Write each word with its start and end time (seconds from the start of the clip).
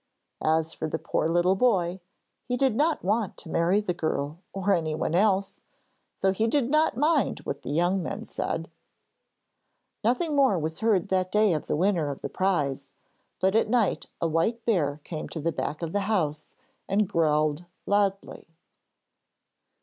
As 0.43 0.73
for 0.73 0.87
the 0.87 0.97
poor 0.97 1.29
little 1.29 1.53
boy, 1.53 1.99
he 2.45 2.57
did 2.57 2.75
not 2.75 3.03
want 3.03 3.37
to 3.37 3.49
marry 3.51 3.79
the 3.81 3.93
girl 3.93 4.39
or 4.51 4.73
anyone 4.73 5.13
else, 5.13 5.61
so 6.15 6.31
he 6.31 6.47
did 6.47 6.71
not 6.71 6.97
mind 6.97 7.41
what 7.41 7.61
the 7.61 7.69
young 7.69 8.01
men 8.01 8.25
said. 8.25 8.71
Nothing 10.03 10.35
more 10.35 10.57
was 10.57 10.79
heard 10.79 11.09
that 11.09 11.31
day 11.31 11.53
of 11.53 11.67
the 11.67 11.75
winner 11.75 12.09
of 12.09 12.23
the 12.23 12.29
prize, 12.29 12.93
but 13.39 13.55
at 13.55 13.69
night 13.69 14.07
a 14.19 14.27
white 14.27 14.65
bear 14.65 14.99
came 15.03 15.29
to 15.29 15.39
the 15.39 15.51
back 15.51 15.83
of 15.83 15.93
the 15.93 15.99
house, 16.09 16.55
and 16.89 17.07
growled 17.07 17.65
loudly. 17.85 18.47